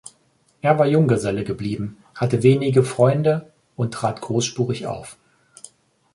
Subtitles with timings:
[0.63, 5.15] Er war Junggeselle geblieben, hatte wenige Freunde und trat großspurig auf.